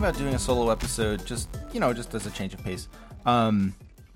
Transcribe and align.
About 0.00 0.16
doing 0.16 0.34
a 0.34 0.38
solo 0.38 0.70
episode, 0.70 1.26
just 1.26 1.50
you 1.74 1.78
know, 1.78 1.92
just 1.92 2.14
as 2.14 2.24
a 2.24 2.30
change 2.30 2.54
of 2.54 2.64
pace. 2.64 2.88
Um, 3.26 3.74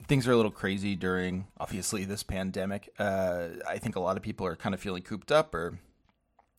things 0.09 0.27
are 0.27 0.33
a 0.33 0.37
little 0.37 0.51
crazy 0.51 0.97
during, 0.97 1.47
obviously, 1.61 2.07
this 2.07 2.23
pandemic. 2.23 2.89
Uh, 2.99 3.49
I 3.69 3.77
think 3.77 3.95
a 3.95 4.01
lot 4.01 4.17
of 4.17 4.23
people 4.23 4.47
are 4.47 4.57
kind 4.57 4.75
of 4.75 4.81
feeling 4.81 5.03
cooped 5.03 5.31
up, 5.31 5.55
or 5.55 5.79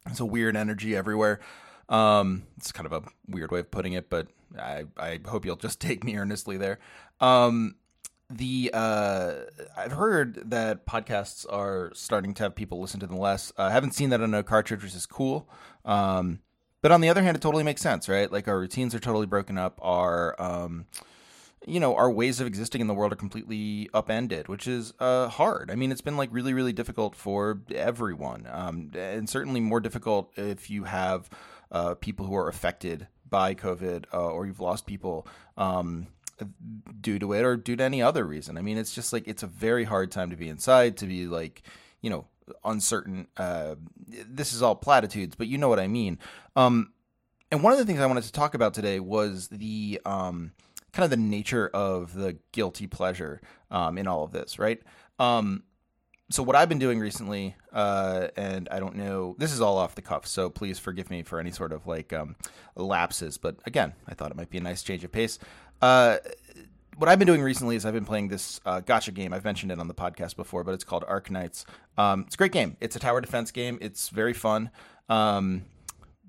it's 0.05 0.19
a 0.19 0.25
weird 0.25 0.55
energy 0.55 0.95
everywhere. 0.95 1.39
Um, 1.89 2.43
it's 2.57 2.71
kind 2.71 2.85
of 2.85 2.93
a 2.93 3.01
weird 3.27 3.49
way 3.51 3.61
of 3.61 3.71
putting 3.71 3.93
it, 3.93 4.11
but 4.11 4.27
I 4.59 4.83
I 4.95 5.19
hope 5.25 5.43
you'll 5.43 5.55
just 5.55 5.81
take 5.81 6.03
me 6.03 6.15
earnestly 6.15 6.57
there. 6.57 6.77
Um, 7.19 7.77
the 8.29 8.69
uh, 8.75 9.33
I've 9.75 9.93
heard 9.93 10.51
that 10.51 10.85
podcasts 10.85 11.51
are 11.51 11.91
starting 11.95 12.35
to 12.35 12.43
have 12.43 12.53
people 12.53 12.79
listen 12.79 12.99
to 12.99 13.07
them 13.07 13.17
less. 13.17 13.51
I 13.57 13.71
haven't 13.71 13.95
seen 13.95 14.11
that 14.11 14.21
on 14.21 14.29
No 14.29 14.43
Cartridge, 14.43 14.83
which 14.83 14.93
is 14.93 15.07
cool. 15.07 15.49
Um, 15.83 16.41
but 16.85 16.91
on 16.91 17.01
the 17.01 17.09
other 17.09 17.23
hand, 17.23 17.35
it 17.35 17.41
totally 17.41 17.63
makes 17.63 17.81
sense, 17.81 18.07
right? 18.07 18.31
Like 18.31 18.47
our 18.47 18.59
routines 18.59 18.93
are 18.93 18.99
totally 18.99 19.25
broken 19.25 19.57
up. 19.57 19.79
Our, 19.81 20.39
um, 20.39 20.85
you 21.65 21.79
know, 21.79 21.95
our 21.95 22.11
ways 22.11 22.39
of 22.39 22.45
existing 22.45 22.79
in 22.79 22.85
the 22.85 22.93
world 22.93 23.11
are 23.11 23.15
completely 23.15 23.89
upended, 23.91 24.49
which 24.49 24.67
is 24.67 24.93
uh, 24.99 25.29
hard. 25.29 25.71
I 25.71 25.75
mean, 25.75 25.91
it's 25.91 26.01
been 26.01 26.15
like 26.15 26.29
really, 26.31 26.53
really 26.53 26.73
difficult 26.73 27.15
for 27.15 27.59
everyone, 27.73 28.47
um, 28.51 28.91
and 28.93 29.27
certainly 29.27 29.61
more 29.61 29.79
difficult 29.79 30.31
if 30.37 30.69
you 30.69 30.83
have 30.83 31.27
uh, 31.71 31.95
people 31.95 32.27
who 32.27 32.35
are 32.35 32.49
affected 32.49 33.07
by 33.27 33.55
COVID 33.55 34.05
uh, 34.13 34.27
or 34.27 34.45
you've 34.45 34.59
lost 34.59 34.85
people. 34.85 35.25
Um, 35.57 36.05
due 37.01 37.17
to 37.17 37.33
it 37.33 37.43
or 37.43 37.55
due 37.55 37.77
to 37.77 37.83
any 37.83 38.01
other 38.01 38.25
reason. 38.25 38.59
I 38.59 38.61
mean, 38.61 38.77
it's 38.77 38.93
just 38.93 39.11
like 39.11 39.27
it's 39.27 39.41
a 39.41 39.47
very 39.47 39.85
hard 39.85 40.11
time 40.11 40.29
to 40.29 40.35
be 40.35 40.49
inside, 40.49 40.97
to 40.97 41.07
be 41.07 41.25
like, 41.25 41.63
you 42.01 42.11
know, 42.11 42.25
uncertain. 42.63 43.27
Uh, 43.37 43.75
this 44.07 44.53
is 44.53 44.61
all 44.61 44.75
platitudes, 44.75 45.35
but 45.35 45.47
you 45.47 45.57
know 45.57 45.69
what 45.69 45.79
I 45.79 45.87
mean. 45.87 46.19
Um, 46.55 46.91
and 47.51 47.63
one 47.63 47.73
of 47.73 47.79
the 47.79 47.85
things 47.85 47.99
I 47.99 48.05
wanted 48.05 48.23
to 48.23 48.31
talk 48.31 48.53
about 48.53 48.73
today 48.73 48.99
was 48.99 49.47
the 49.49 50.01
um, 50.05 50.51
kind 50.91 51.03
of 51.03 51.09
the 51.09 51.17
nature 51.17 51.69
of 51.73 52.13
the 52.13 52.37
guilty 52.51 52.87
pleasure 52.87 53.41
um, 53.71 53.97
in 53.97 54.07
all 54.07 54.23
of 54.23 54.31
this, 54.31 54.57
right? 54.59 54.81
Um, 55.19 55.63
so 56.31 56.41
what 56.41 56.55
I've 56.55 56.69
been 56.69 56.79
doing 56.79 56.99
recently, 56.99 57.55
uh, 57.71 58.29
and 58.35 58.67
I 58.71 58.79
don't 58.79 58.95
know, 58.95 59.35
this 59.37 59.51
is 59.51 59.61
all 59.61 59.77
off 59.77 59.93
the 59.93 60.01
cuff, 60.01 60.25
so 60.25 60.49
please 60.49 60.79
forgive 60.79 61.11
me 61.11 61.21
for 61.21 61.39
any 61.39 61.51
sort 61.51 61.71
of 61.71 61.85
like 61.85 62.13
um, 62.13 62.35
lapses. 62.75 63.37
But 63.37 63.57
again, 63.65 63.93
I 64.07 64.15
thought 64.15 64.31
it 64.31 64.37
might 64.37 64.49
be 64.49 64.57
a 64.57 64.61
nice 64.61 64.81
change 64.81 65.03
of 65.03 65.11
pace. 65.11 65.37
Uh, 65.81 66.17
what 66.97 67.09
I've 67.09 67.19
been 67.19 67.27
doing 67.27 67.41
recently 67.41 67.75
is 67.75 67.85
I've 67.85 67.93
been 67.93 68.05
playing 68.05 68.29
this 68.29 68.59
uh, 68.65 68.81
gacha 68.81 69.13
game. 69.13 69.33
I've 69.33 69.43
mentioned 69.43 69.71
it 69.71 69.79
on 69.79 69.87
the 69.87 69.93
podcast 69.93 70.35
before, 70.35 70.63
but 70.63 70.73
it's 70.73 70.83
called 70.83 71.03
Arknights. 71.03 71.65
Um, 71.97 72.21
it's 72.25 72.35
a 72.35 72.37
great 72.37 72.51
game. 72.51 72.77
It's 72.79 72.95
a 72.95 72.99
tower 72.99 73.21
defense 73.21 73.51
game. 73.51 73.77
It's 73.81 74.09
very 74.09 74.33
fun. 74.33 74.69
Um, 75.09 75.65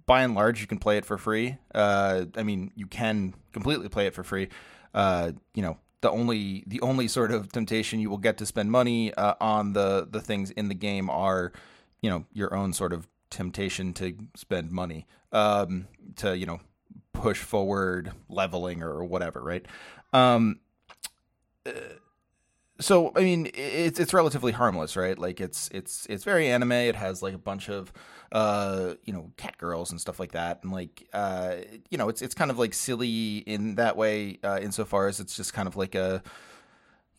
by 0.06 0.22
and 0.22 0.34
large, 0.34 0.60
you 0.60 0.66
can 0.66 0.78
play 0.78 0.98
it 0.98 1.04
for 1.04 1.18
free. 1.18 1.58
Uh, 1.74 2.26
I 2.36 2.42
mean, 2.42 2.72
you 2.74 2.86
can 2.86 3.34
completely 3.52 3.88
play 3.88 4.06
it 4.06 4.14
for 4.14 4.22
free. 4.22 4.48
Uh, 4.94 5.32
you 5.54 5.62
know, 5.62 5.78
the 6.00 6.10
only 6.10 6.62
the 6.66 6.80
only 6.80 7.08
sort 7.08 7.32
of 7.32 7.50
temptation 7.50 8.00
you 8.00 8.10
will 8.10 8.18
get 8.18 8.38
to 8.38 8.46
spend 8.46 8.70
money 8.70 9.12
uh, 9.14 9.34
on 9.40 9.72
the 9.72 10.06
the 10.08 10.20
things 10.20 10.50
in 10.52 10.68
the 10.68 10.74
game 10.74 11.10
are, 11.10 11.52
you 12.02 12.10
know, 12.10 12.24
your 12.32 12.54
own 12.54 12.72
sort 12.72 12.92
of 12.92 13.08
temptation 13.30 13.92
to 13.94 14.16
spend 14.36 14.70
money 14.70 15.06
um, 15.32 15.88
to 16.16 16.36
you 16.36 16.46
know 16.46 16.60
push 17.12 17.40
forward 17.40 18.12
leveling 18.28 18.82
or 18.82 19.04
whatever, 19.04 19.42
right? 19.42 19.66
Um, 20.16 20.60
so 22.78 23.12
I 23.16 23.20
mean, 23.20 23.50
it's 23.54 23.98
it's 23.98 24.12
relatively 24.14 24.52
harmless, 24.52 24.96
right? 24.96 25.18
Like 25.18 25.40
it's 25.40 25.68
it's 25.72 26.06
it's 26.08 26.24
very 26.24 26.48
anime. 26.48 26.72
It 26.72 26.96
has 26.96 27.22
like 27.22 27.34
a 27.34 27.38
bunch 27.38 27.68
of 27.68 27.92
uh 28.32 28.94
you 29.04 29.12
know 29.12 29.30
cat 29.36 29.56
girls 29.58 29.90
and 29.90 30.00
stuff 30.00 30.18
like 30.20 30.32
that, 30.32 30.62
and 30.62 30.72
like 30.72 31.08
uh 31.12 31.56
you 31.90 31.98
know 31.98 32.08
it's 32.08 32.22
it's 32.22 32.34
kind 32.34 32.50
of 32.50 32.58
like 32.58 32.74
silly 32.74 33.38
in 33.38 33.76
that 33.76 33.96
way, 33.96 34.38
uh, 34.44 34.58
insofar 34.60 35.08
as 35.08 35.20
it's 35.20 35.36
just 35.36 35.54
kind 35.54 35.68
of 35.68 35.76
like 35.76 35.94
a 35.94 36.22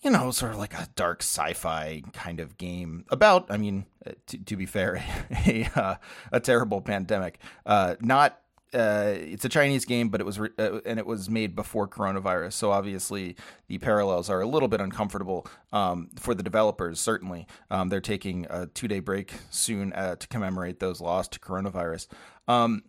you 0.04 0.12
know 0.12 0.32
sort 0.32 0.52
of 0.52 0.58
like 0.60 0.74
a 0.76 0.88
dark 0.96 1.22
sci-fi 1.22 2.04
kind 2.14 2.40
of 2.40 2.58
game 2.58 3.06
about. 3.10 3.48
I 3.50 3.58
mean, 3.58 3.86
to, 4.28 4.38
to 4.38 4.56
be 4.56 4.66
fair, 4.66 5.04
a 5.32 5.68
a, 5.76 5.80
uh, 5.80 5.96
a 6.32 6.40
terrible 6.40 6.82
pandemic, 6.82 7.40
uh, 7.66 7.96
not 8.00 8.40
uh, 8.74 9.14
it's 9.16 9.46
a 9.46 9.50
Chinese 9.50 9.86
game, 9.86 10.10
but 10.10 10.20
it 10.20 10.26
was 10.26 10.40
re- 10.40 10.50
uh, 10.60 10.80
and 10.86 11.00
it 11.00 11.06
was 11.06 11.30
made 11.30 11.56
before 11.56 11.88
coronavirus. 11.88 12.54
So 12.54 12.72
obviously 12.72 13.36
the 13.68 13.78
parallels 13.78 14.30
are 14.30 14.42
a 14.42 14.46
little 14.48 14.68
bit 14.68 14.82
uncomfortable 14.82 15.48
um, 15.72 16.10
for 16.18 16.34
the 16.34 16.44
developers. 16.44 17.00
Certainly, 17.00 17.48
um, 17.72 17.90
they're 17.90 18.02
taking 18.02 18.46
a 18.50 18.68
two 18.68 18.88
day 18.88 19.00
break 19.00 19.34
soon 19.50 19.94
uh, 19.94 20.16
to 20.16 20.28
commemorate 20.28 20.80
those 20.80 21.00
lost 21.00 21.34
to 21.34 21.40
coronavirus. 21.40 22.08
Um, 22.48 22.84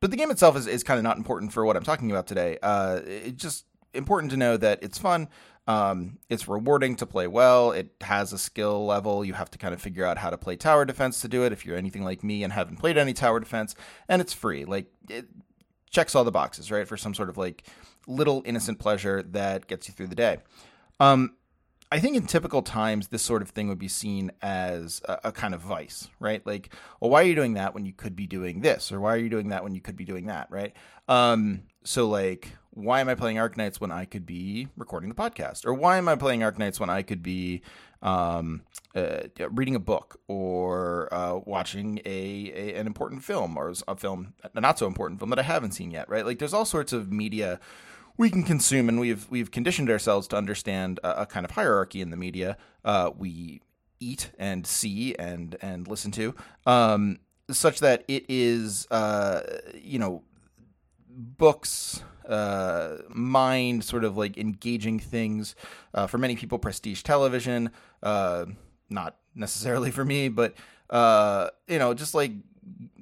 but 0.00 0.10
the 0.10 0.16
game 0.16 0.30
itself 0.30 0.56
is, 0.56 0.66
is 0.66 0.84
kind 0.84 0.98
of 0.98 1.04
not 1.04 1.16
important 1.16 1.52
for 1.52 1.64
what 1.64 1.76
I'm 1.76 1.84
talking 1.84 2.10
about 2.10 2.26
today. 2.26 2.58
Uh, 2.62 3.00
it's 3.04 3.42
just 3.42 3.64
important 3.94 4.30
to 4.32 4.36
know 4.36 4.56
that 4.56 4.82
it's 4.82 4.98
fun. 4.98 5.28
Um, 5.66 6.18
it's 6.28 6.46
rewarding 6.46 6.94
to 6.96 7.06
play 7.06 7.26
well. 7.26 7.72
It 7.72 7.90
has 8.00 8.32
a 8.32 8.38
skill 8.38 8.86
level. 8.86 9.24
You 9.24 9.34
have 9.34 9.50
to 9.50 9.58
kind 9.58 9.74
of 9.74 9.82
figure 9.82 10.04
out 10.04 10.18
how 10.18 10.30
to 10.30 10.38
play 10.38 10.56
tower 10.56 10.84
defense 10.84 11.20
to 11.22 11.28
do 11.28 11.44
it 11.44 11.52
if 11.52 11.66
you're 11.66 11.76
anything 11.76 12.04
like 12.04 12.22
me 12.22 12.44
and 12.44 12.52
haven't 12.52 12.76
played 12.76 12.96
any 12.96 13.12
tower 13.12 13.40
defense. 13.40 13.74
And 14.08 14.22
it's 14.22 14.32
free. 14.32 14.64
Like, 14.64 14.86
it 15.08 15.26
checks 15.90 16.14
all 16.14 16.24
the 16.24 16.30
boxes, 16.30 16.70
right? 16.70 16.86
For 16.86 16.96
some 16.96 17.14
sort 17.14 17.28
of 17.28 17.36
like 17.36 17.64
little 18.06 18.42
innocent 18.44 18.78
pleasure 18.78 19.22
that 19.22 19.66
gets 19.66 19.88
you 19.88 19.94
through 19.94 20.08
the 20.08 20.14
day. 20.14 20.38
Um, 21.00 21.34
I 21.92 22.00
think 22.00 22.16
in 22.16 22.26
typical 22.26 22.62
times, 22.62 23.08
this 23.08 23.22
sort 23.22 23.42
of 23.42 23.50
thing 23.50 23.68
would 23.68 23.78
be 23.78 23.88
seen 23.88 24.32
as 24.42 25.00
a, 25.04 25.18
a, 25.24 25.32
kind 25.32 25.54
of 25.54 25.60
vice, 25.60 26.08
right? 26.18 26.44
Like, 26.44 26.74
well, 27.00 27.10
why 27.10 27.22
are 27.22 27.26
you 27.26 27.36
doing 27.36 27.54
that 27.54 27.74
when 27.74 27.86
you 27.86 27.92
could 27.92 28.16
be 28.16 28.26
doing 28.26 28.60
this? 28.60 28.90
Or 28.90 29.00
why 29.00 29.14
are 29.14 29.18
you 29.18 29.28
doing 29.28 29.50
that 29.50 29.62
when 29.62 29.72
you 29.72 29.80
could 29.80 29.96
be 29.96 30.04
doing 30.04 30.26
that, 30.26 30.48
right? 30.50 30.74
Um, 31.06 31.62
so, 31.84 32.08
like, 32.08 32.50
why 32.70 33.00
am 33.00 33.08
I 33.08 33.14
playing 33.14 33.36
Arknights 33.36 33.80
when 33.80 33.92
I 33.92 34.04
could 34.04 34.26
be 34.26 34.68
recording 34.76 35.08
the 35.08 35.14
podcast? 35.14 35.64
Or 35.64 35.74
why 35.74 35.96
am 35.96 36.08
I 36.08 36.16
playing 36.16 36.40
Arknights 36.40 36.80
when 36.80 36.90
I 36.90 37.02
could 37.02 37.22
be 37.22 37.62
um, 38.02 38.62
uh, 38.94 39.20
reading 39.50 39.76
a 39.76 39.80
book 39.80 40.20
or 40.26 41.08
uh, 41.14 41.38
watching 41.44 42.00
a, 42.04 42.52
a, 42.54 42.74
an 42.74 42.86
important 42.86 43.22
film 43.22 43.56
or 43.56 43.72
a 43.86 43.96
film, 43.96 44.34
a 44.54 44.60
not 44.60 44.78
so 44.78 44.86
important 44.86 45.20
film 45.20 45.30
that 45.30 45.38
I 45.38 45.42
haven't 45.42 45.72
seen 45.72 45.90
yet, 45.90 46.08
right? 46.08 46.26
Like 46.26 46.38
there's 46.38 46.52
all 46.52 46.64
sorts 46.64 46.92
of 46.92 47.12
media 47.12 47.60
we 48.18 48.30
can 48.30 48.42
consume, 48.42 48.88
and 48.88 48.98
we've 48.98 49.26
we've 49.30 49.50
conditioned 49.50 49.90
ourselves 49.90 50.26
to 50.28 50.36
understand 50.36 51.00
a, 51.04 51.22
a 51.22 51.26
kind 51.26 51.44
of 51.44 51.52
hierarchy 51.52 52.00
in 52.00 52.10
the 52.10 52.16
media. 52.16 52.56
Uh, 52.84 53.10
we 53.16 53.60
eat 54.00 54.30
and 54.38 54.66
see 54.66 55.14
and 55.16 55.56
and 55.60 55.88
listen 55.88 56.10
to, 56.12 56.34
um, 56.66 57.18
such 57.50 57.80
that 57.80 58.04
it 58.08 58.24
is 58.28 58.86
uh, 58.90 59.42
you 59.74 59.98
know 59.98 60.22
books, 61.08 62.02
uh, 62.28 62.98
mind, 63.08 63.84
sort 63.84 64.04
of 64.04 64.16
like 64.16 64.38
engaging 64.38 64.98
things. 64.98 65.54
Uh, 65.94 66.06
for 66.06 66.18
many 66.18 66.36
people, 66.36 66.58
prestige 66.58 67.02
television, 67.02 67.70
uh, 68.02 68.46
not 68.90 69.16
necessarily 69.34 69.90
for 69.90 70.04
me, 70.04 70.28
but 70.28 70.54
uh, 70.90 71.48
you 71.68 71.78
know, 71.78 71.94
just 71.94 72.14
like 72.14 72.32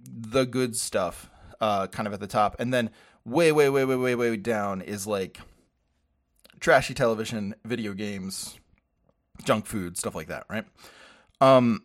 the 0.07 0.45
good 0.45 0.75
stuff, 0.77 1.31
kind 1.61 2.07
of 2.07 2.13
at 2.13 2.21
the 2.21 2.27
top, 2.27 2.57
and 2.59 2.75
then 2.75 2.91
way, 3.25 3.53
way, 3.53 3.69
way, 3.69 3.85
way, 3.85 3.97
way, 3.97 4.15
way 4.15 4.37
down 4.37 4.81
is 4.81 5.07
like 5.07 5.39
trashy 6.61 6.95
television, 6.95 7.55
video 7.65 7.93
games, 7.93 8.59
junk 9.45 9.67
food, 9.67 9.97
stuff 9.97 10.15
like 10.15 10.29
that, 10.29 10.45
right? 10.49 10.65
Um, 11.41 11.83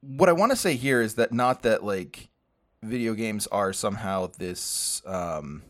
what 0.00 0.28
I 0.28 0.32
want 0.32 0.52
to 0.52 0.56
say 0.56 0.76
here 0.76 1.00
is 1.00 1.14
that 1.14 1.32
not 1.32 1.62
that 1.62 1.82
like 1.82 2.28
video 2.82 3.14
games 3.14 3.46
are 3.48 3.72
somehow 3.72 4.30
this 4.38 5.02
um, 5.06 5.62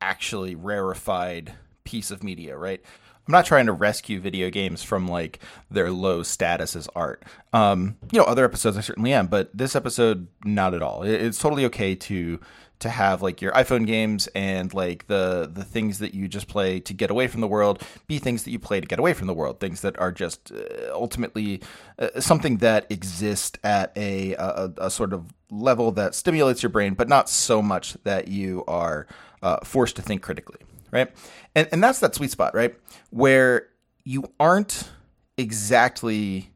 actually 0.00 0.54
rarefied 0.54 1.54
piece 1.84 2.10
of 2.10 2.22
media, 2.22 2.56
right? 2.56 2.80
I'm 3.26 3.32
not 3.32 3.46
trying 3.46 3.66
to 3.66 3.72
rescue 3.72 4.20
video 4.20 4.50
games 4.50 4.82
from 4.82 5.06
like 5.06 5.38
their 5.70 5.90
low 5.90 6.22
status 6.22 6.74
as 6.74 6.88
art. 6.96 7.22
Um, 7.52 7.96
you 8.10 8.18
know, 8.18 8.24
other 8.24 8.44
episodes 8.44 8.76
I 8.76 8.80
certainly 8.80 9.12
am, 9.12 9.28
but 9.28 9.56
this 9.56 9.76
episode 9.76 10.26
not 10.44 10.74
at 10.74 10.82
all. 10.82 11.02
It's 11.04 11.38
totally 11.38 11.64
okay 11.66 11.94
to 11.94 12.40
to 12.80 12.90
have 12.90 13.22
like 13.22 13.40
your 13.40 13.52
iPhone 13.52 13.86
games 13.86 14.26
and 14.34 14.74
like 14.74 15.06
the 15.06 15.48
the 15.52 15.62
things 15.62 16.00
that 16.00 16.14
you 16.14 16.26
just 16.26 16.48
play 16.48 16.80
to 16.80 16.92
get 16.92 17.10
away 17.12 17.28
from 17.28 17.40
the 17.40 17.46
world 17.46 17.80
be 18.08 18.18
things 18.18 18.42
that 18.42 18.50
you 18.50 18.58
play 18.58 18.80
to 18.80 18.86
get 18.88 18.98
away 18.98 19.12
from 19.14 19.28
the 19.28 19.34
world, 19.34 19.60
things 19.60 19.82
that 19.82 19.96
are 20.00 20.10
just 20.10 20.50
uh, 20.50 20.90
ultimately 20.92 21.62
uh, 22.00 22.20
something 22.20 22.56
that 22.56 22.90
exists 22.90 23.56
at 23.62 23.96
a, 23.96 24.34
a, 24.34 24.72
a 24.78 24.90
sort 24.90 25.12
of 25.12 25.32
level 25.48 25.92
that 25.92 26.14
stimulates 26.14 26.60
your 26.60 26.70
brain, 26.70 26.94
but 26.94 27.08
not 27.08 27.28
so 27.28 27.62
much 27.62 27.94
that 28.02 28.26
you 28.26 28.64
are 28.66 29.06
uh, 29.42 29.58
forced 29.64 29.94
to 29.94 30.02
think 30.02 30.22
critically, 30.22 30.58
right? 30.92 31.10
And 31.54 31.68
and 31.72 31.82
that's 31.82 31.98
that 32.00 32.14
sweet 32.14 32.30
spot, 32.30 32.54
right, 32.54 32.74
where 33.10 33.68
you 34.04 34.24
aren't 34.38 34.90
exactly 35.36 36.50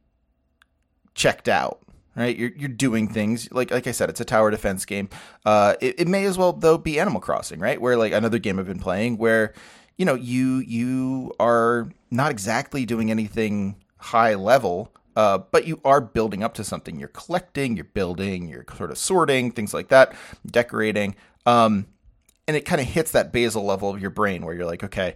checked 1.15 1.49
out 1.49 1.81
right? 2.17 2.37
You're 2.37 2.51
you're 2.57 2.69
doing 2.69 3.09
things 3.09 3.53
like 3.53 3.71
like 3.71 3.87
I 3.87 3.93
said, 3.93 4.09
it's 4.11 4.21
a 4.21 4.25
tower 4.25 4.51
defense 4.51 4.85
game. 4.85 5.09
Uh, 5.45 5.75
it, 5.81 6.01
it 6.01 6.09
may 6.09 6.25
as 6.25 6.37
well 6.37 6.53
though 6.53 6.79
be 6.79 6.99
Animal 6.99 7.21
Crossing, 7.21 7.61
right? 7.61 7.81
Where 7.81 7.97
like 7.97 8.13
another 8.13 8.39
game 8.39 8.59
I've 8.59 8.67
been 8.67 8.81
playing 8.81 9.19
where 9.19 9.53
you 9.97 10.05
know 10.05 10.15
you 10.15 10.59
you 10.59 11.33
are 11.39 11.91
not 12.11 12.31
exactly 12.31 12.85
doing 12.87 13.11
anything 13.11 13.77
high 13.99 14.35
level. 14.35 14.93
Uh, 15.15 15.39
but 15.39 15.67
you 15.67 15.81
are 15.83 16.03
building 16.03 16.45
up 16.45 16.53
to 16.53 16.63
something. 16.63 16.99
You're 16.99 17.09
collecting, 17.09 17.75
you're 17.75 17.87
building, 17.87 18.51
you're 18.51 18.67
sort 18.77 18.91
of 18.91 18.99
sorting, 18.99 19.51
things 19.51 19.73
like 19.73 19.89
that, 19.89 20.15
decorating. 20.45 21.17
Um, 21.47 21.87
and 22.47 22.57
it 22.57 22.65
kind 22.65 22.81
of 22.81 22.87
hits 22.87 23.11
that 23.13 23.33
basal 23.33 23.65
level 23.65 23.91
of 23.91 24.01
your 24.01 24.11
brain 24.11 24.45
where 24.45 24.55
you're 24.55 24.67
like, 24.67 24.85
okay, 24.85 25.15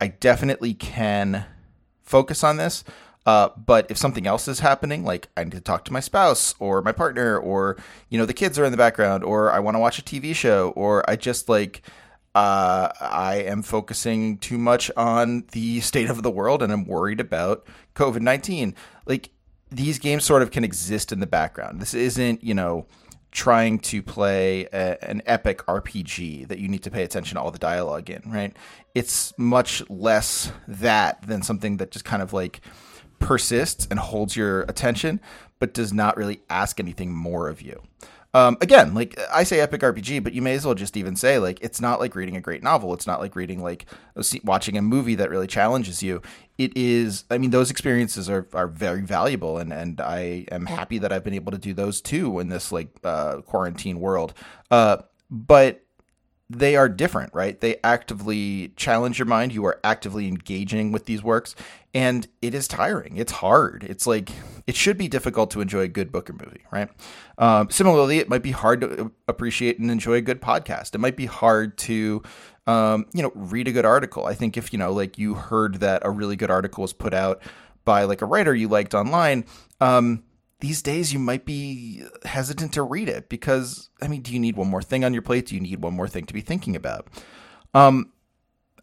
I 0.00 0.08
definitely 0.08 0.74
can 0.74 1.44
focus 2.02 2.42
on 2.42 2.56
this. 2.56 2.84
Uh, 3.24 3.50
but 3.56 3.88
if 3.88 3.96
something 3.96 4.26
else 4.26 4.48
is 4.48 4.58
happening, 4.60 5.04
like 5.04 5.28
I 5.36 5.44
need 5.44 5.52
to 5.52 5.60
talk 5.60 5.84
to 5.84 5.92
my 5.92 6.00
spouse 6.00 6.54
or 6.58 6.82
my 6.82 6.90
partner, 6.90 7.38
or 7.38 7.76
you 8.08 8.18
know 8.18 8.26
the 8.26 8.34
kids 8.34 8.58
are 8.58 8.64
in 8.64 8.72
the 8.72 8.76
background, 8.76 9.22
or 9.22 9.52
I 9.52 9.60
want 9.60 9.76
to 9.76 9.78
watch 9.78 9.98
a 9.98 10.02
TV 10.02 10.34
show, 10.34 10.70
or 10.70 11.08
I 11.08 11.14
just 11.14 11.48
like 11.48 11.82
uh, 12.34 12.88
I 13.00 13.44
am 13.46 13.62
focusing 13.62 14.38
too 14.38 14.58
much 14.58 14.90
on 14.96 15.44
the 15.52 15.80
state 15.90 16.10
of 16.10 16.22
the 16.22 16.30
world 16.30 16.62
and 16.62 16.72
I'm 16.72 16.84
worried 16.84 17.20
about 17.20 17.64
COVID 17.94 18.22
nineteen. 18.22 18.74
Like 19.06 19.30
these 19.70 20.00
games 20.00 20.24
sort 20.24 20.42
of 20.42 20.50
can 20.50 20.64
exist 20.64 21.12
in 21.12 21.20
the 21.20 21.26
background. 21.26 21.80
This 21.80 21.94
isn't 21.94 22.42
you 22.42 22.54
know 22.54 22.86
trying 23.32 23.78
to 23.78 24.02
play 24.02 24.68
a, 24.72 25.02
an 25.02 25.22
epic 25.26 25.66
RPG 25.66 26.46
that 26.48 26.58
you 26.58 26.68
need 26.68 26.82
to 26.82 26.90
pay 26.90 27.02
attention 27.02 27.36
to 27.36 27.42
all 27.42 27.50
the 27.50 27.58
dialogue 27.58 28.10
in, 28.10 28.22
right? 28.26 28.54
It's 28.94 29.36
much 29.38 29.88
less 29.88 30.52
that 30.68 31.26
than 31.26 31.42
something 31.42 31.78
that 31.78 31.90
just 31.90 32.04
kind 32.04 32.22
of 32.22 32.32
like 32.32 32.60
persists 33.18 33.88
and 33.90 33.98
holds 33.98 34.36
your 34.36 34.62
attention, 34.62 35.18
but 35.58 35.72
does 35.72 35.92
not 35.92 36.16
really 36.16 36.42
ask 36.50 36.78
anything 36.78 37.12
more 37.12 37.48
of 37.48 37.62
you. 37.62 37.82
Um, 38.34 38.56
again, 38.62 38.94
like 38.94 39.18
I 39.30 39.44
say 39.44 39.60
epic 39.60 39.82
RPG, 39.82 40.24
but 40.24 40.32
you 40.32 40.40
may 40.40 40.54
as 40.54 40.64
well 40.64 40.74
just 40.74 40.96
even 40.96 41.16
say 41.16 41.38
like 41.38 41.58
it's 41.60 41.80
not 41.80 42.00
like 42.00 42.14
reading 42.14 42.36
a 42.36 42.40
great 42.40 42.62
novel. 42.62 42.94
It's 42.94 43.06
not 43.06 43.20
like 43.20 43.36
reading 43.36 43.62
like 43.62 43.86
watching 44.42 44.78
a 44.78 44.82
movie 44.82 45.14
that 45.16 45.28
really 45.28 45.46
challenges 45.46 46.02
you. 46.02 46.22
It 46.56 46.74
is. 46.76 47.24
I 47.30 47.36
mean, 47.36 47.50
those 47.50 47.70
experiences 47.70 48.30
are 48.30 48.48
are 48.54 48.68
very 48.68 49.02
valuable, 49.02 49.58
and 49.58 49.72
and 49.72 50.00
I 50.00 50.46
am 50.50 50.64
happy 50.64 50.98
that 50.98 51.12
I've 51.12 51.24
been 51.24 51.34
able 51.34 51.52
to 51.52 51.58
do 51.58 51.74
those 51.74 52.00
too 52.00 52.40
in 52.40 52.48
this 52.48 52.72
like 52.72 52.88
uh, 53.04 53.42
quarantine 53.42 54.00
world. 54.00 54.32
Uh, 54.70 54.98
but 55.30 55.84
they 56.58 56.76
are 56.76 56.88
different, 56.88 57.32
right? 57.34 57.58
They 57.60 57.76
actively 57.82 58.72
challenge 58.76 59.18
your 59.18 59.26
mind. 59.26 59.52
You 59.52 59.64
are 59.66 59.80
actively 59.82 60.28
engaging 60.28 60.92
with 60.92 61.06
these 61.06 61.22
works, 61.22 61.54
and 61.94 62.26
it 62.40 62.54
is 62.54 62.68
tiring. 62.68 63.16
It's 63.16 63.32
hard. 63.32 63.84
It's 63.84 64.06
like 64.06 64.30
it 64.66 64.76
should 64.76 64.98
be 64.98 65.08
difficult 65.08 65.50
to 65.52 65.60
enjoy 65.60 65.80
a 65.80 65.88
good 65.88 66.12
book 66.12 66.28
or 66.30 66.34
movie, 66.34 66.62
right? 66.70 66.88
Um, 67.38 67.70
similarly, 67.70 68.18
it 68.18 68.28
might 68.28 68.42
be 68.42 68.50
hard 68.50 68.82
to 68.82 69.12
appreciate 69.28 69.78
and 69.78 69.90
enjoy 69.90 70.14
a 70.14 70.20
good 70.20 70.40
podcast. 70.40 70.94
It 70.94 70.98
might 70.98 71.16
be 71.16 71.26
hard 71.26 71.78
to, 71.78 72.22
um, 72.66 73.06
you 73.12 73.22
know, 73.22 73.32
read 73.34 73.68
a 73.68 73.72
good 73.72 73.86
article. 73.86 74.26
I 74.26 74.34
think 74.34 74.56
if 74.56 74.72
you 74.72 74.78
know, 74.78 74.92
like 74.92 75.18
you 75.18 75.34
heard 75.34 75.76
that 75.76 76.02
a 76.04 76.10
really 76.10 76.36
good 76.36 76.50
article 76.50 76.82
was 76.82 76.92
put 76.92 77.14
out 77.14 77.42
by 77.84 78.04
like 78.04 78.22
a 78.22 78.26
writer 78.26 78.54
you 78.54 78.68
liked 78.68 78.94
online. 78.94 79.44
Um, 79.80 80.22
these 80.62 80.80
days 80.80 81.12
you 81.12 81.18
might 81.18 81.44
be 81.44 82.04
hesitant 82.24 82.72
to 82.72 82.84
read 82.84 83.08
it 83.08 83.28
because 83.28 83.90
I 84.00 84.06
mean, 84.06 84.22
do 84.22 84.32
you 84.32 84.38
need 84.38 84.56
one 84.56 84.68
more 84.68 84.80
thing 84.80 85.04
on 85.04 85.12
your 85.12 85.20
plate? 85.20 85.46
Do 85.46 85.56
you 85.56 85.60
need 85.60 85.82
one 85.82 85.92
more 85.92 86.06
thing 86.06 86.24
to 86.24 86.32
be 86.32 86.40
thinking 86.40 86.76
about? 86.76 87.08
Um, 87.74 88.12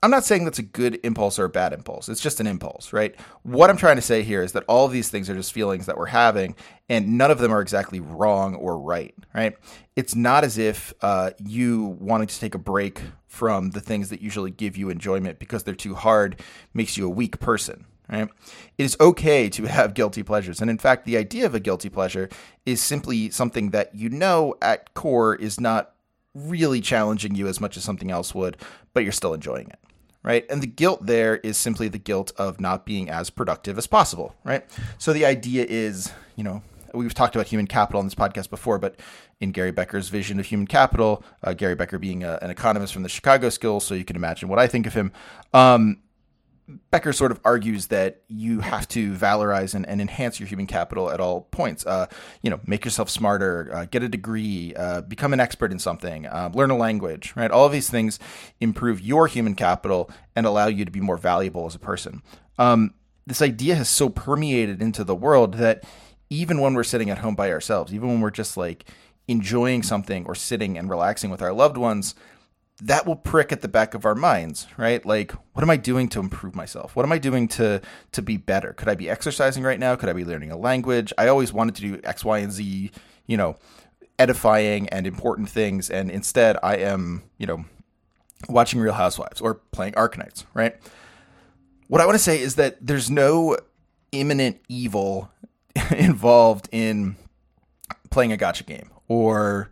I'm 0.04 0.12
not 0.12 0.26
saying 0.26 0.44
that's 0.44 0.60
a 0.60 0.64
good 0.64 1.00
impulse 1.04 1.40
or 1.40 1.46
a 1.46 1.50
bad 1.50 1.72
impulse. 1.72 2.10
It's 2.10 2.20
just 2.20 2.42
an 2.42 2.48
impulse, 2.48 2.92
right? 2.92 3.16
What 3.44 3.70
I'm 3.70 3.78
trying 3.78 3.96
to 3.96 4.02
say 4.02 4.24
here 4.24 4.44
is 4.44 4.52
that 4.54 4.66
all 4.68 4.86
of 4.86 4.92
these 4.92 5.08
things 5.08 5.30
are 5.30 5.36
just 5.36 5.54
feelings 5.54 5.86
that 5.86 5.98
we're 5.98 6.08
having, 6.08 6.54
and 6.90 7.18
none 7.18 7.32
of 7.32 7.40
them 7.40 7.54
are 7.54 7.62
exactly 7.62 8.02
wrong 8.02 8.56
or 8.56 8.78
right, 8.78 9.16
right? 9.34 9.56
It's 9.96 10.16
not 10.16 10.44
as 10.44 10.58
if 10.58 10.94
uh, 11.02 11.32
you 11.46 11.98
wanting 12.00 12.28
to 12.28 12.40
take 12.40 12.56
a 12.56 12.60
break 12.60 13.02
from 13.28 13.72
the 13.72 13.82
things 13.82 14.10
that 14.10 14.22
usually 14.22 14.52
give 14.52 14.76
you 14.76 14.90
enjoyment 14.90 15.40
because 15.40 15.64
they're 15.64 15.76
too 15.76 15.96
hard 15.96 16.42
makes 16.74 16.98
you 16.98 17.06
a 17.06 17.10
weak 17.10 17.40
person, 17.40 17.86
right? 18.10 18.30
It 18.78 18.84
is 18.84 18.98
okay 19.00 19.50
to 19.50 19.64
have 19.68 19.94
guilty 19.94 20.24
pleasures. 20.24 20.62
And 20.62 20.70
in 20.70 20.78
fact, 20.78 21.06
the 21.06 21.18
idea 21.18 21.46
of 21.46 21.56
a 21.56 21.60
guilty 21.60 21.90
pleasure 21.90 22.30
is 22.66 22.82
simply 22.82 23.30
something 23.30 23.72
that 23.72 23.96
you 23.96 24.10
know 24.10 24.56
at 24.62 24.94
core 24.94 25.36
is 25.36 25.60
not 25.60 25.94
really 26.34 26.82
challenging 26.82 27.36
you 27.36 27.48
as 27.48 27.60
much 27.60 27.78
as 27.78 27.84
something 27.84 28.12
else 28.12 28.34
would, 28.36 28.58
but 28.94 29.04
you're 29.04 29.12
still 29.12 29.34
enjoying 29.34 29.68
it. 29.70 29.80
Right. 30.22 30.46
And 30.50 30.62
the 30.62 30.68
guilt 30.68 31.06
there 31.06 31.38
is 31.38 31.56
simply 31.56 31.88
the 31.88 31.98
guilt 31.98 32.34
of 32.38 32.60
not 32.60 32.86
being 32.86 33.10
as 33.10 33.30
productive 33.30 33.78
as 33.78 33.88
possible. 33.88 34.36
Right. 34.44 34.66
So 34.98 35.14
the 35.14 35.26
idea 35.26 35.66
is, 35.68 36.12
you 36.36 36.44
know, 36.44 36.62
we've 36.94 37.14
talked 37.14 37.36
about 37.36 37.48
human 37.48 37.68
capital 37.68 38.00
on 38.00 38.06
this 38.06 38.16
podcast 38.16 38.50
before, 38.50 38.80
but 38.80 39.00
in 39.40 39.52
Gary 39.52 39.72
Becker's 39.72 40.10
vision 40.10 40.40
of 40.40 40.46
human 40.46 40.68
capital, 40.68 41.24
uh, 41.44 41.54
Gary 41.54 41.76
Becker 41.76 41.98
being 41.98 42.24
a, 42.24 42.38
an 42.42 42.50
economist 42.50 42.94
from 42.94 43.04
the 43.04 43.10
Chicago 43.10 43.50
School, 43.50 43.80
so 43.80 43.96
you 43.96 44.04
can 44.04 44.18
imagine 44.18 44.50
what 44.50 44.60
I 44.60 44.68
think 44.68 44.86
of 44.86 44.94
him. 44.94 45.14
Um, 45.54 46.00
Becker 46.92 47.14
sort 47.14 47.32
of 47.32 47.40
argues 47.44 47.88
that 47.88 48.22
you 48.28 48.60
have 48.60 48.88
to 48.90 49.14
valorize 49.14 49.74
and, 49.74 49.88
and 49.88 50.00
enhance 50.00 50.40
your 50.40 50.48
human 50.48 50.68
capital 50.68 51.10
at 51.10 51.20
all 51.20 51.42
points. 51.52 51.86
Uh, 51.86 52.06
you 52.42 52.50
know, 52.50 52.60
make 52.66 52.86
yourself 52.86 53.10
smarter, 53.10 53.70
uh, 53.74 53.86
get 53.86 54.04
a 54.04 54.10
degree, 54.10 54.76
uh, 54.76 55.02
become 55.02 55.34
an 55.34 55.40
expert 55.40 55.72
in 55.72 55.80
something, 55.80 56.28
uh, 56.28 56.52
learn 56.54 56.70
a 56.70 56.78
language, 56.78 57.34
right? 57.36 57.50
All 57.50 57.66
of 57.66 57.72
these 57.72 57.90
things 57.90 58.20
improve 58.60 59.02
your 59.02 59.28
human 59.28 59.56
capital 59.56 60.12
and 60.36 60.46
allow 60.46 60.68
you 60.68 60.86
to 60.86 60.92
be 60.92 61.02
more 61.02 61.18
valuable 61.18 61.66
as 61.66 61.74
a 61.74 61.80
person. 61.80 62.22
Um, 62.58 62.94
this 63.26 63.42
idea 63.42 63.76
has 63.76 63.90
so 63.90 64.10
permeated 64.10 64.82
into 64.82 65.04
the 65.04 65.16
world 65.16 65.56
that 65.56 65.84
even 66.30 66.62
when 66.62 66.76
we're 66.76 66.84
sitting 66.84 67.10
at 67.10 67.20
home 67.20 67.36
by 67.36 67.52
ourselves, 67.52 67.94
even 67.94 68.10
when 68.10 68.22
we're 68.22 68.30
just 68.30 68.58
like 68.58 68.86
enjoying 69.28 69.84
something 69.84 70.26
or 70.26 70.36
sitting 70.36 70.78
and 70.78 70.90
relaxing 70.90 71.30
with 71.30 71.42
our 71.42 71.54
loved 71.54 71.78
ones, 71.78 72.16
that 72.82 73.06
will 73.06 73.16
prick 73.16 73.52
at 73.52 73.62
the 73.62 73.68
back 73.68 73.94
of 73.94 74.06
our 74.06 74.16
minds, 74.16 74.68
right? 74.78 75.06
Like, 75.06 75.34
what 75.54 75.64
am 75.64 75.70
I 75.70 75.78
doing 75.78 76.08
to 76.10 76.20
improve 76.20 76.56
myself? 76.56 76.96
What 76.96 77.06
am 77.06 77.12
I 77.12 77.18
doing 77.18 77.48
to 77.50 77.82
to 78.14 78.22
be 78.22 78.38
better? 78.38 78.74
Could 78.74 78.88
I 78.88 78.96
be 78.96 79.10
exercising 79.10 79.64
right 79.64 79.80
now? 79.80 79.96
Could 79.96 80.10
I 80.10 80.14
be 80.14 80.26
learning 80.26 80.52
a 80.52 80.58
language? 80.58 81.12
I 81.18 81.28
always 81.28 81.52
wanted 81.52 81.76
to 81.76 81.82
do 81.82 82.00
X, 82.04 82.24
Y, 82.24 82.40
and 82.40 82.52
Z, 82.52 82.92
you 83.28 83.38
know, 83.38 83.58
edifying 84.18 84.88
and 84.90 85.06
important 85.06 85.50
things, 85.50 85.90
and 85.90 86.10
instead 86.10 86.58
I 86.64 86.78
am, 86.78 87.24
you 87.38 87.48
know, 87.48 87.66
watching 88.48 88.80
Real 88.80 88.94
Housewives 88.94 89.42
or 89.42 89.56
playing 89.56 89.94
Arknights, 89.94 90.46
right? 90.54 90.76
What 91.88 92.02
I 92.02 92.06
want 92.06 92.16
to 92.16 92.24
say 92.24 92.40
is 92.40 92.56
that 92.56 92.78
there's 92.80 93.10
no 93.10 93.58
imminent 94.12 94.62
evil 94.70 95.30
involved 95.96 96.70
in 96.72 97.18
playing 98.10 98.32
a 98.32 98.38
gacha 98.38 98.66
game 98.66 98.90
or 99.08 99.70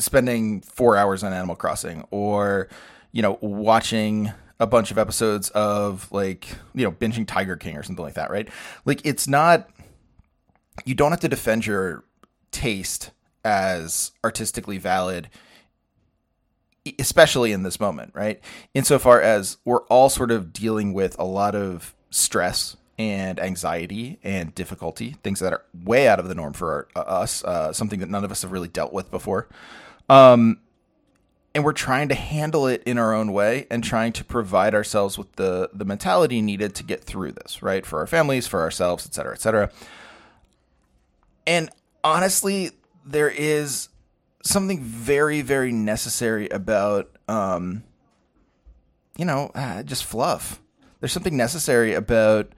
spending 0.00 0.60
four 0.62 0.96
hours 0.96 1.22
on 1.22 1.32
Animal 1.32 1.56
Crossing 1.56 2.04
or, 2.10 2.68
you 3.12 3.22
know, 3.22 3.38
watching 3.40 4.32
a 4.58 4.66
bunch 4.66 4.90
of 4.90 4.98
episodes 4.98 5.50
of 5.50 6.10
like, 6.10 6.48
you 6.74 6.84
know, 6.84 6.92
binging 6.92 7.26
Tiger 7.26 7.56
King 7.56 7.76
or 7.76 7.82
something 7.82 8.04
like 8.04 8.14
that, 8.14 8.30
right? 8.30 8.48
Like, 8.84 9.00
it's 9.04 9.28
not, 9.28 9.70
you 10.84 10.94
don't 10.94 11.12
have 11.12 11.20
to 11.20 11.28
defend 11.28 11.66
your 11.66 12.04
taste 12.50 13.10
as 13.44 14.12
artistically 14.24 14.78
valid 14.78 15.30
especially 16.98 17.52
in 17.52 17.62
this 17.62 17.78
moment, 17.78 18.12
right? 18.14 18.40
Insofar 18.74 19.20
as 19.20 19.58
we're 19.64 19.82
all 19.84 20.08
sort 20.08 20.30
of 20.30 20.52
dealing 20.52 20.92
with 20.92 21.18
a 21.18 21.24
lot 21.24 21.54
of 21.54 21.94
stress 22.10 22.76
and 22.98 23.38
anxiety 23.40 24.18
and 24.22 24.54
difficulty, 24.54 25.16
things 25.22 25.40
that 25.40 25.52
are 25.52 25.64
way 25.84 26.08
out 26.08 26.18
of 26.18 26.28
the 26.28 26.34
norm 26.34 26.52
for 26.52 26.88
our, 26.94 27.02
uh, 27.02 27.08
us, 27.08 27.44
uh, 27.44 27.72
something 27.72 28.00
that 28.00 28.08
none 28.08 28.24
of 28.24 28.30
us 28.30 28.42
have 28.42 28.52
really 28.52 28.68
dealt 28.68 28.92
with 28.92 29.10
before. 29.10 29.48
Um, 30.10 30.58
and 31.54 31.64
we're 31.64 31.72
trying 31.72 32.08
to 32.08 32.14
handle 32.14 32.66
it 32.66 32.82
in 32.84 32.98
our 32.98 33.14
own 33.14 33.32
way 33.32 33.66
and 33.70 33.82
trying 33.82 34.12
to 34.14 34.24
provide 34.24 34.74
ourselves 34.74 35.16
with 35.16 35.32
the 35.36 35.70
the 35.72 35.84
mentality 35.84 36.42
needed 36.42 36.74
to 36.76 36.82
get 36.82 37.04
through 37.04 37.32
this, 37.32 37.62
right? 37.62 37.86
For 37.86 38.00
our 38.00 38.06
families, 38.06 38.46
for 38.46 38.60
ourselves, 38.60 39.06
et 39.06 39.14
cetera, 39.14 39.32
et 39.32 39.40
cetera. 39.40 39.70
And 41.46 41.70
honestly, 42.02 42.72
there 43.04 43.30
is 43.30 43.88
something 44.42 44.80
very, 44.82 45.42
very 45.42 45.72
necessary 45.72 46.48
about, 46.48 47.10
um, 47.28 47.84
you 49.16 49.24
know, 49.24 49.50
uh, 49.54 49.82
just 49.84 50.04
fluff. 50.04 50.60
There's 50.98 51.12
something 51.12 51.36
necessary 51.36 51.94
about 51.94 52.52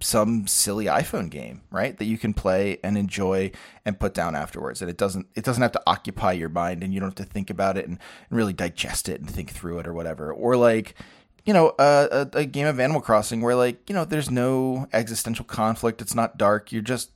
some 0.00 0.46
silly 0.46 0.86
iPhone 0.86 1.30
game, 1.30 1.62
right? 1.70 1.96
That 1.98 2.04
you 2.04 2.18
can 2.18 2.34
play 2.34 2.78
and 2.84 2.98
enjoy 2.98 3.52
and 3.84 3.98
put 3.98 4.14
down 4.14 4.34
afterwards. 4.34 4.82
And 4.82 4.90
it 4.90 4.96
doesn't 4.96 5.26
it 5.34 5.44
doesn't 5.44 5.62
have 5.62 5.72
to 5.72 5.82
occupy 5.86 6.32
your 6.32 6.48
mind 6.48 6.82
and 6.82 6.92
you 6.92 7.00
don't 7.00 7.08
have 7.08 7.26
to 7.26 7.32
think 7.32 7.50
about 7.50 7.78
it 7.78 7.88
and, 7.88 7.98
and 8.30 8.36
really 8.36 8.52
digest 8.52 9.08
it 9.08 9.20
and 9.20 9.30
think 9.30 9.50
through 9.50 9.78
it 9.78 9.86
or 9.86 9.94
whatever. 9.94 10.32
Or 10.32 10.56
like, 10.56 10.94
you 11.44 11.54
know, 11.54 11.74
a, 11.78 12.28
a, 12.32 12.38
a 12.38 12.44
game 12.44 12.66
of 12.66 12.78
Animal 12.78 13.00
Crossing 13.00 13.40
where 13.40 13.54
like, 13.54 13.88
you 13.88 13.94
know, 13.94 14.04
there's 14.04 14.30
no 14.30 14.86
existential 14.92 15.44
conflict. 15.44 16.02
It's 16.02 16.14
not 16.14 16.36
dark. 16.36 16.72
You're 16.72 16.82
just, 16.82 17.10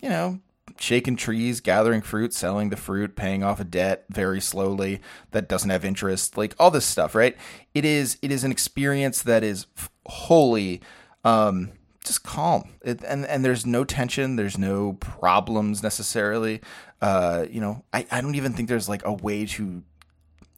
you 0.00 0.08
know, 0.08 0.40
shaking 0.80 1.16
trees, 1.16 1.60
gathering 1.60 2.02
fruit, 2.02 2.32
selling 2.32 2.70
the 2.70 2.76
fruit, 2.76 3.16
paying 3.16 3.42
off 3.42 3.60
a 3.60 3.64
debt 3.64 4.04
very 4.10 4.40
slowly 4.40 5.00
that 5.30 5.48
doesn't 5.48 5.70
have 5.70 5.84
interest, 5.84 6.36
like 6.36 6.54
all 6.58 6.70
this 6.70 6.84
stuff, 6.84 7.14
right? 7.14 7.36
It 7.74 7.84
is 7.84 8.18
it 8.22 8.32
is 8.32 8.44
an 8.44 8.50
experience 8.50 9.22
that 9.22 9.44
is 9.44 9.66
wholly 10.06 10.80
um, 11.24 11.72
just 12.08 12.24
calm, 12.24 12.74
it, 12.82 13.02
and 13.04 13.24
and 13.26 13.44
there's 13.44 13.64
no 13.64 13.84
tension, 13.84 14.36
there's 14.36 14.58
no 14.58 14.94
problems 14.94 15.82
necessarily. 15.82 16.60
Uh, 17.00 17.46
you 17.48 17.60
know, 17.60 17.84
I 17.92 18.06
I 18.10 18.20
don't 18.20 18.34
even 18.34 18.52
think 18.52 18.68
there's 18.68 18.88
like 18.88 19.04
a 19.04 19.12
way 19.12 19.46
to. 19.46 19.82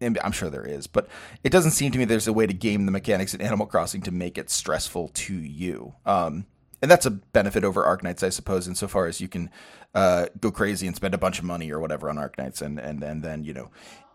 I'm 0.02 0.32
sure 0.32 0.48
there 0.48 0.66
is, 0.66 0.86
but 0.86 1.08
it 1.44 1.50
doesn't 1.50 1.72
seem 1.72 1.92
to 1.92 1.98
me 1.98 2.06
there's 2.06 2.26
a 2.26 2.32
way 2.32 2.46
to 2.46 2.54
game 2.54 2.86
the 2.86 2.92
mechanics 2.92 3.34
in 3.34 3.42
Animal 3.42 3.66
Crossing 3.66 4.00
to 4.02 4.10
make 4.10 4.38
it 4.38 4.48
stressful 4.48 5.08
to 5.08 5.34
you. 5.34 5.94
Um, 6.06 6.46
and 6.80 6.90
that's 6.90 7.04
a 7.04 7.10
benefit 7.10 7.64
over 7.64 7.84
Arknights, 7.84 8.22
I 8.22 8.30
suppose, 8.30 8.66
insofar 8.66 9.04
as 9.06 9.20
you 9.20 9.28
can 9.28 9.50
uh, 9.94 10.26
go 10.40 10.50
crazy 10.50 10.86
and 10.86 10.96
spend 10.96 11.12
a 11.12 11.18
bunch 11.18 11.38
of 11.38 11.44
money 11.44 11.70
or 11.70 11.80
whatever 11.80 12.08
on 12.08 12.16
Arknights, 12.16 12.62
and 12.62 12.78
and 12.78 13.02
and 13.02 13.22
then 13.22 13.44
you 13.44 13.52
know 13.52 13.70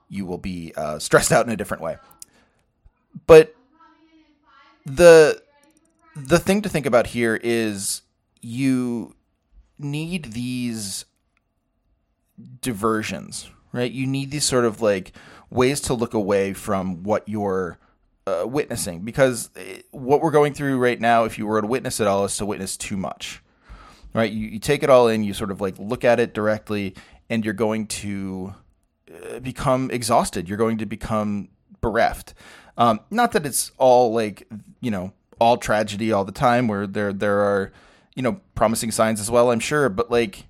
you 0.10 0.25
will 0.25 0.39
be 0.39 0.74
uh, 0.75 0.98
stressed 0.98 1.32
out 1.32 1.46
in 1.46 1.51
a 1.51 1.58
different 1.58 1.84
way. 1.84 1.98
But 3.27 3.56
the 4.86 5.42
the 6.16 6.40
thing 6.40 6.62
to 6.62 6.70
think 6.70 6.86
about 6.86 7.08
here 7.08 7.40
is 7.44 8.02
you 8.42 9.16
need 9.78 10.32
these 10.34 11.06
diversions, 12.62 13.50
right? 13.74 13.92
You 13.92 14.08
need 14.08 14.32
these 14.32 14.46
sort 14.46 14.66
of 14.66 14.82
like 14.82 15.12
ways 15.50 15.82
to 15.82 15.94
look 15.94 16.14
away 16.14 16.54
from 16.54 17.04
what 17.04 17.28
you're 17.28 17.78
uh, 18.28 18.46
witnessing 18.48 19.02
because 19.02 19.50
eh, 19.56 19.82
what 19.92 20.22
we're 20.22 20.32
going 20.32 20.54
through 20.54 20.78
right 20.78 21.00
now, 21.00 21.26
if 21.26 21.38
you 21.38 21.46
were 21.46 21.62
to 21.62 21.68
witness 21.68 22.00
it 22.00 22.08
all, 22.08 22.26
is 22.26 22.38
to 22.38 22.46
witness 22.46 22.78
too 22.78 22.98
much, 22.98 23.44
right? 24.14 24.32
You, 24.32 24.48
you 24.48 24.60
take 24.60 24.84
it 24.84 24.90
all 24.90 25.08
in, 25.08 25.24
you 25.24 25.34
sort 25.34 25.52
of 25.52 25.60
like 25.60 25.78
look 25.78 26.04
at 26.04 26.20
it 26.20 26.34
directly, 26.34 26.96
and 27.30 27.44
you're 27.44 27.54
going 27.54 27.88
to 27.88 28.56
uh, 29.14 29.40
become 29.40 29.92
exhausted. 29.92 30.48
You're 30.48 30.58
going 30.58 30.78
to 30.78 30.86
become 30.86 31.50
bereft. 31.82 32.34
Um, 32.78 33.02
not 33.12 33.34
that 33.34 33.46
it's 33.46 33.72
all 33.78 34.14
like 34.14 34.48
you 34.82 34.92
know 34.92 35.14
all 35.39 35.58
tragedy 35.58 36.12
all 36.12 36.25
the 36.25 36.32
time, 36.32 36.68
where 36.68 36.88
there 36.88 37.13
there 37.13 37.39
are 37.39 37.72
you 38.15 38.22
know 38.22 38.39
promising 38.56 38.92
signs 38.92 39.20
as 39.20 39.30
well. 39.30 39.51
I'm 39.51 39.60
sure, 39.60 39.89
but 39.89 40.12
like 40.12 40.46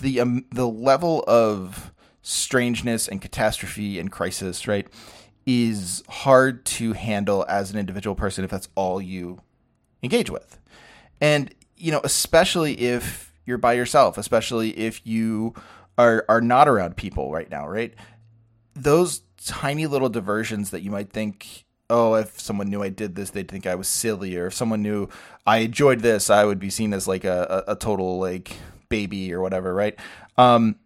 the 0.00 0.20
um, 0.20 0.44
the 0.52 0.68
level 0.68 1.24
of 1.26 1.92
strangeness 2.22 3.06
and 3.06 3.22
catastrophe 3.22 3.98
and 3.98 4.10
crisis, 4.10 4.66
right? 4.66 4.88
is 5.46 6.02
hard 6.08 6.64
to 6.64 6.92
handle 6.92 7.46
as 7.48 7.70
an 7.70 7.78
individual 7.78 8.16
person 8.16 8.44
if 8.44 8.50
that's 8.50 8.68
all 8.74 9.00
you 9.00 9.40
engage 10.02 10.28
with. 10.28 10.58
And, 11.20 11.54
you 11.76 11.92
know, 11.92 12.00
especially 12.02 12.80
if 12.80 13.32
you're 13.46 13.58
by 13.58 13.74
yourself, 13.74 14.18
especially 14.18 14.76
if 14.76 15.06
you 15.06 15.54
are 15.96 16.24
are 16.28 16.40
not 16.40 16.68
around 16.68 16.96
people 16.96 17.32
right 17.32 17.48
now, 17.48 17.66
right? 17.66 17.94
Those 18.74 19.22
tiny 19.46 19.86
little 19.86 20.08
diversions 20.08 20.70
that 20.70 20.82
you 20.82 20.90
might 20.90 21.10
think, 21.10 21.64
oh, 21.88 22.14
if 22.14 22.40
someone 22.40 22.68
knew 22.68 22.82
I 22.82 22.88
did 22.88 23.14
this, 23.14 23.30
they'd 23.30 23.48
think 23.48 23.66
I 23.66 23.74
was 23.74 23.88
silly, 23.88 24.36
or 24.36 24.46
if 24.46 24.54
someone 24.54 24.82
knew 24.82 25.08
I 25.46 25.58
enjoyed 25.58 26.00
this, 26.00 26.30
I 26.30 26.44
would 26.44 26.58
be 26.58 26.70
seen 26.70 26.92
as 26.92 27.06
like 27.06 27.24
a, 27.24 27.64
a, 27.66 27.72
a 27.72 27.76
total 27.76 28.18
like 28.18 28.56
baby 28.88 29.32
or 29.32 29.40
whatever, 29.40 29.74
right? 29.74 29.98
Um, 30.36 30.76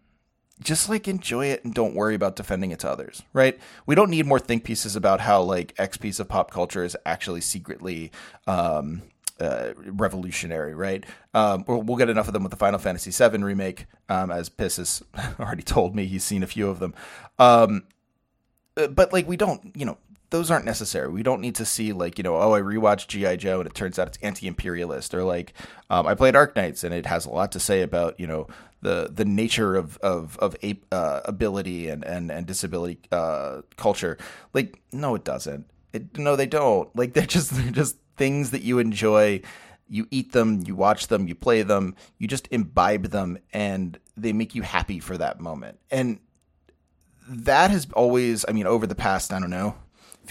just 0.61 0.89
like 0.89 1.07
enjoy 1.07 1.47
it 1.47 1.65
and 1.65 1.73
don't 1.73 1.95
worry 1.95 2.13
about 2.13 2.35
defending 2.35 2.71
it 2.71 2.79
to 2.79 2.89
others, 2.89 3.23
right? 3.33 3.59
We 3.85 3.95
don't 3.95 4.11
need 4.11 4.27
more 4.27 4.39
think 4.39 4.63
pieces 4.63 4.95
about 4.95 5.21
how 5.21 5.41
like 5.41 5.73
X 5.77 5.97
piece 5.97 6.19
of 6.19 6.27
pop 6.27 6.51
culture 6.51 6.83
is 6.83 6.95
actually 7.05 7.41
secretly 7.41 8.11
um, 8.45 9.01
uh, 9.39 9.73
revolutionary, 9.75 10.75
right? 10.75 11.03
Um, 11.33 11.65
we'll, 11.67 11.97
get 11.97 12.09
enough 12.09 12.27
of 12.27 12.33
them 12.33 12.43
with 12.43 12.51
the 12.51 12.57
Final 12.57 12.77
Fantasy 12.77 13.09
VII 13.11 13.43
remake, 13.43 13.87
um, 14.07 14.29
as 14.29 14.49
Piss 14.49 14.77
has 14.77 15.01
already 15.39 15.63
told 15.63 15.95
me 15.95 16.05
he's 16.05 16.23
seen 16.23 16.43
a 16.43 16.47
few 16.47 16.69
of 16.69 16.79
them. 16.79 16.93
Um, 17.39 17.83
uh, 18.77 18.87
but 18.87 19.11
like 19.11 19.27
we 19.27 19.37
don't, 19.37 19.75
you 19.75 19.85
know, 19.85 19.97
those 20.31 20.49
aren't 20.49 20.65
necessary. 20.65 21.09
We 21.09 21.23
don't 21.23 21.41
need 21.41 21.55
to 21.55 21.65
see 21.65 21.93
like 21.93 22.17
you 22.17 22.23
know, 22.23 22.37
oh, 22.37 22.53
I 22.53 22.61
rewatched 22.61 23.07
GI 23.07 23.37
Joe 23.37 23.59
and 23.59 23.67
it 23.67 23.75
turns 23.75 23.99
out 23.99 24.07
it's 24.07 24.17
anti-imperialist, 24.21 25.13
or 25.13 25.23
like 25.23 25.53
um, 25.89 26.07
I 26.07 26.15
played 26.15 26.33
Arknights 26.33 26.83
and 26.83 26.93
it 26.93 27.05
has 27.05 27.25
a 27.25 27.29
lot 27.29 27.51
to 27.51 27.59
say 27.59 27.81
about 27.81 28.19
you 28.19 28.25
know 28.25 28.47
the 28.81 29.09
the 29.13 29.25
nature 29.25 29.75
of 29.75 29.97
of 29.97 30.37
of 30.39 30.55
uh, 30.91 31.21
ability 31.25 31.89
and 31.89 32.03
and 32.03 32.31
and 32.31 32.47
disability 32.47 32.99
uh, 33.11 33.61
culture. 33.75 34.17
Like, 34.53 34.81
no, 34.91 35.15
it 35.15 35.23
doesn't. 35.23 35.69
It, 35.93 36.17
no, 36.17 36.35
they 36.35 36.47
don't. 36.47 36.89
Like, 36.95 37.13
they're 37.13 37.25
just 37.25 37.51
they're 37.51 37.71
just 37.71 37.97
things 38.17 38.51
that 38.51 38.61
you 38.61 38.79
enjoy. 38.79 39.41
You 39.89 40.07
eat 40.09 40.31
them, 40.31 40.63
you 40.65 40.73
watch 40.73 41.07
them, 41.07 41.27
you 41.27 41.35
play 41.35 41.63
them, 41.63 41.97
you 42.17 42.25
just 42.25 42.47
imbibe 42.49 43.07
them, 43.07 43.37
and 43.51 43.99
they 44.15 44.31
make 44.31 44.55
you 44.55 44.61
happy 44.61 45.01
for 45.01 45.17
that 45.17 45.41
moment. 45.41 45.79
And 45.91 46.21
that 47.27 47.71
has 47.71 47.87
always, 47.93 48.45
I 48.47 48.53
mean, 48.53 48.67
over 48.67 48.87
the 48.87 48.95
past, 48.95 49.33
I 49.33 49.39
don't 49.41 49.49
know, 49.49 49.75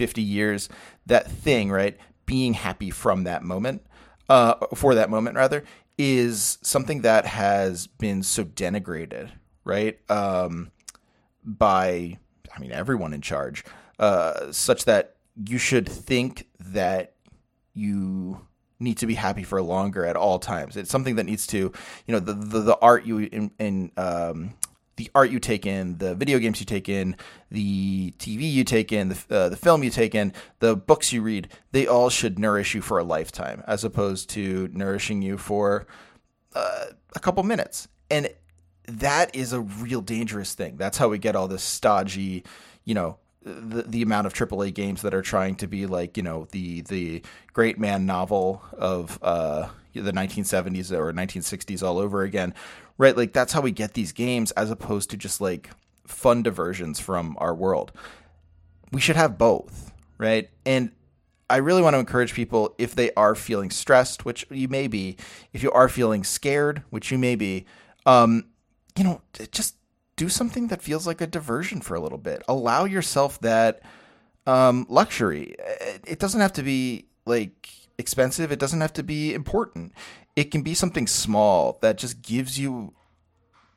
50 0.00 0.22
years, 0.22 0.70
that 1.04 1.30
thing, 1.30 1.70
right? 1.70 1.98
Being 2.24 2.54
happy 2.54 2.88
from 2.88 3.24
that 3.24 3.42
moment, 3.42 3.84
uh, 4.30 4.54
for 4.74 4.94
that 4.94 5.10
moment, 5.10 5.36
rather, 5.36 5.62
is 5.98 6.56
something 6.62 7.02
that 7.02 7.26
has 7.26 7.86
been 7.86 8.22
so 8.22 8.42
denigrated, 8.42 9.30
right? 9.62 9.98
Um, 10.10 10.70
by, 11.44 12.16
I 12.56 12.60
mean, 12.60 12.72
everyone 12.72 13.12
in 13.12 13.20
charge, 13.20 13.62
uh, 13.98 14.50
such 14.52 14.86
that 14.86 15.16
you 15.36 15.58
should 15.58 15.86
think 15.86 16.46
that 16.60 17.12
you 17.74 18.46
need 18.78 18.96
to 18.96 19.06
be 19.06 19.16
happy 19.16 19.42
for 19.42 19.60
longer 19.60 20.06
at 20.06 20.16
all 20.16 20.38
times. 20.38 20.78
It's 20.78 20.90
something 20.90 21.16
that 21.16 21.24
needs 21.24 21.46
to, 21.48 21.58
you 21.58 22.12
know, 22.14 22.20
the 22.20 22.32
the, 22.32 22.60
the 22.60 22.78
art 22.78 23.04
you 23.04 23.18
in, 23.18 23.50
in 23.58 23.92
um, 23.98 24.54
the 25.00 25.10
art 25.14 25.30
you 25.30 25.40
take 25.40 25.64
in, 25.64 25.96
the 25.96 26.14
video 26.14 26.38
games 26.38 26.60
you 26.60 26.66
take 26.66 26.86
in, 26.86 27.16
the 27.50 28.12
TV 28.18 28.52
you 28.52 28.64
take 28.64 28.92
in, 28.92 29.08
the, 29.08 29.24
uh, 29.30 29.48
the 29.48 29.56
film 29.56 29.82
you 29.82 29.88
take 29.88 30.14
in, 30.14 30.30
the 30.58 30.76
books 30.76 31.10
you 31.10 31.22
read, 31.22 31.48
they 31.72 31.86
all 31.86 32.10
should 32.10 32.38
nourish 32.38 32.74
you 32.74 32.82
for 32.82 32.98
a 32.98 33.02
lifetime 33.02 33.64
as 33.66 33.82
opposed 33.82 34.28
to 34.28 34.68
nourishing 34.74 35.22
you 35.22 35.38
for 35.38 35.86
uh, 36.54 36.84
a 37.16 37.18
couple 37.18 37.42
minutes. 37.44 37.88
And 38.10 38.28
that 38.84 39.34
is 39.34 39.54
a 39.54 39.62
real 39.62 40.02
dangerous 40.02 40.52
thing. 40.52 40.76
That's 40.76 40.98
how 40.98 41.08
we 41.08 41.16
get 41.16 41.34
all 41.34 41.48
this 41.48 41.62
stodgy, 41.62 42.44
you 42.84 42.92
know, 42.92 43.16
the, 43.42 43.82
the 43.82 44.02
amount 44.02 44.26
of 44.26 44.34
AAA 44.34 44.74
games 44.74 45.02
that 45.02 45.14
are 45.14 45.22
trying 45.22 45.56
to 45.56 45.66
be 45.66 45.86
like, 45.86 46.16
you 46.16 46.22
know, 46.22 46.46
the 46.52 46.82
the 46.82 47.22
great 47.52 47.78
man 47.78 48.06
novel 48.06 48.62
of 48.72 49.18
uh, 49.22 49.68
the 49.94 50.12
1970s 50.12 50.92
or 50.92 51.12
1960s 51.12 51.82
all 51.82 51.98
over 51.98 52.22
again, 52.22 52.54
right? 52.98 53.16
Like 53.16 53.32
that's 53.32 53.52
how 53.52 53.60
we 53.60 53.70
get 53.72 53.94
these 53.94 54.12
games 54.12 54.50
as 54.52 54.70
opposed 54.70 55.10
to 55.10 55.16
just 55.16 55.40
like 55.40 55.70
fun 56.06 56.42
diversions 56.42 57.00
from 57.00 57.36
our 57.38 57.54
world. 57.54 57.92
We 58.92 59.00
should 59.00 59.16
have 59.16 59.38
both, 59.38 59.92
right? 60.18 60.50
And 60.66 60.90
I 61.48 61.56
really 61.56 61.82
want 61.82 61.94
to 61.94 61.98
encourage 61.98 62.34
people 62.34 62.74
if 62.78 62.94
they 62.94 63.12
are 63.14 63.34
feeling 63.34 63.70
stressed, 63.70 64.24
which 64.24 64.46
you 64.50 64.68
may 64.68 64.86
be, 64.86 65.16
if 65.52 65.62
you 65.62 65.70
are 65.72 65.88
feeling 65.88 66.24
scared, 66.24 66.82
which 66.90 67.10
you 67.10 67.18
may 67.18 67.36
be, 67.36 67.66
um, 68.06 68.44
you 68.96 69.04
know, 69.04 69.20
just 69.50 69.76
do 70.20 70.28
something 70.28 70.68
that 70.68 70.82
feels 70.82 71.06
like 71.06 71.20
a 71.20 71.26
diversion 71.26 71.80
for 71.80 71.94
a 71.94 72.00
little 72.00 72.18
bit. 72.18 72.42
Allow 72.46 72.84
yourself 72.84 73.40
that 73.40 73.82
um, 74.46 74.86
luxury. 74.88 75.56
It 76.06 76.18
doesn't 76.18 76.40
have 76.40 76.52
to 76.54 76.62
be 76.62 77.06
like 77.26 77.68
expensive. 77.98 78.52
It 78.52 78.58
doesn't 78.58 78.80
have 78.80 78.92
to 78.94 79.02
be 79.02 79.34
important 79.34 79.92
it 80.36 80.50
can 80.50 80.62
be 80.62 80.74
something 80.74 81.06
small 81.06 81.78
that 81.82 81.98
just 81.98 82.22
gives 82.22 82.58
you 82.58 82.94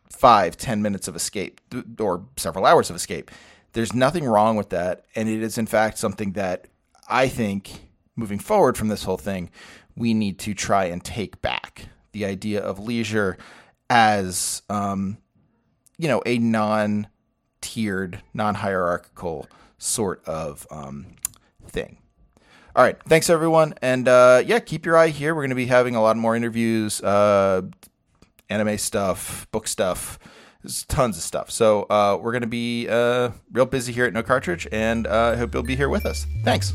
five, 0.10 0.56
ten 0.56 0.82
minutes 0.82 1.08
of 1.08 1.16
escape 1.16 1.60
or 2.00 2.26
several 2.38 2.66
hours 2.66 2.90
of 2.90 2.96
escape. 2.96 3.32
There's 3.74 3.94
nothing 3.94 4.26
wrong 4.26 4.56
with 4.56 4.70
that. 4.70 5.06
And 5.16 5.28
it 5.28 5.42
is, 5.42 5.58
in 5.58 5.66
fact, 5.66 5.98
something 5.98 6.34
that 6.34 6.68
I 7.10 7.28
think 7.28 7.90
moving 8.16 8.40
forward 8.40 8.78
from 8.78 8.88
this 8.88 9.04
whole 9.04 9.18
thing, 9.18 9.50
we 9.96 10.14
need 10.14 10.40
to 10.40 10.54
try 10.54 10.86
and 10.86 11.04
take 11.04 11.42
back 11.42 11.88
the 12.12 12.26
idea 12.26 12.62
of 12.62 12.80
leisure 12.80 13.38
as, 13.90 14.62
um, 14.70 15.18
you 15.98 16.08
know, 16.08 16.22
a 16.26 16.38
non 16.38 17.08
tiered, 17.62 18.22
non 18.34 18.56
hierarchical 18.56 19.48
sort 19.78 20.24
of 20.26 20.68
um, 20.72 21.16
thing. 21.68 21.98
All 22.76 22.84
right. 22.84 22.98
Thanks, 23.08 23.30
everyone. 23.30 23.76
And 23.82 24.08
uh, 24.08 24.42
yeah, 24.46 24.60
keep 24.60 24.86
your 24.86 24.98
eye 24.98 25.10
here. 25.10 25.36
We're 25.36 25.44
going 25.44 25.50
to 25.50 25.56
be 25.56 25.68
having 25.68 25.96
a 25.96 26.02
lot 26.02 26.18
more 26.18 26.36
interviews, 26.36 27.02
uh, 27.02 27.62
anime 28.50 28.78
stuff, 28.78 29.48
book 29.52 29.68
stuff. 29.68 30.20
Tons 30.88 31.18
of 31.18 31.24
stuff. 31.24 31.52
So 31.52 31.84
uh, 31.84 32.18
we're 32.22 32.32
going 32.32 32.44
to 32.44 32.48
be 32.48 32.88
uh, 32.90 33.32
real 33.52 33.66
busy 33.66 33.92
here 33.92 34.06
at 34.06 34.14
No 34.14 34.24
Cartridge, 34.24 34.66
and 34.72 35.06
uh, 35.06 35.34
I 35.34 35.36
hope 35.36 35.54
you'll 35.54 35.64
be 35.64 35.76
here 35.76 35.90
with 35.90 36.06
us. 36.06 36.26
Thanks. 36.46 36.72